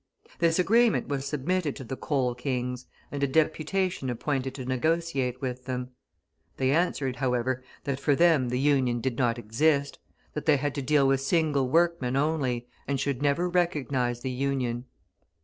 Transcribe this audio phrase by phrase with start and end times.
[0.39, 5.65] This agreement was submitted to the "coal kings," and a deputation appointed to negotiate with
[5.65, 5.91] them;
[6.57, 9.99] they answered, however, that for them the Union did not exist,
[10.33, 14.85] that they had to deal with single workmen only, and should never recognise the Union.